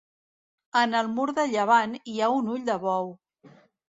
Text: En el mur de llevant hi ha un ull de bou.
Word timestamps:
En 0.79 0.95
el 1.01 1.09
mur 1.17 1.25
de 1.39 1.45
llevant 1.51 1.93
hi 2.13 2.15
ha 2.21 2.31
un 2.39 2.49
ull 2.55 2.65
de 2.71 2.79
bou. 2.87 3.13